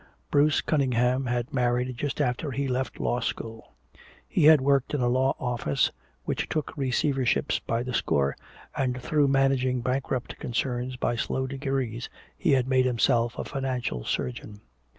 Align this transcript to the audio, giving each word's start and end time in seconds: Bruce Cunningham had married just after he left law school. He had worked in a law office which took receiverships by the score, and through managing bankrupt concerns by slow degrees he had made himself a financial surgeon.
Bruce 0.31 0.61
Cunningham 0.61 1.27
had 1.27 1.53
married 1.53 1.95
just 1.95 2.19
after 2.19 2.49
he 2.49 2.67
left 2.67 2.99
law 2.99 3.19
school. 3.19 3.75
He 4.27 4.45
had 4.45 4.59
worked 4.59 4.95
in 4.95 4.99
a 5.01 5.07
law 5.07 5.35
office 5.39 5.91
which 6.25 6.49
took 6.49 6.75
receiverships 6.75 7.61
by 7.67 7.83
the 7.83 7.93
score, 7.93 8.35
and 8.75 8.99
through 8.99 9.27
managing 9.27 9.81
bankrupt 9.81 10.39
concerns 10.39 10.95
by 10.95 11.17
slow 11.17 11.45
degrees 11.45 12.09
he 12.35 12.53
had 12.53 12.67
made 12.67 12.85
himself 12.87 13.37
a 13.37 13.43
financial 13.45 14.03
surgeon. 14.03 14.61